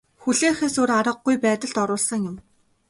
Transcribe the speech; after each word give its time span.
Хүлээхээс 0.21 0.75
өөр 0.81 0.91
аргагүй 0.99 1.35
байдалд 1.43 1.75
оруулсан 1.83 2.21
юм. 2.29 2.35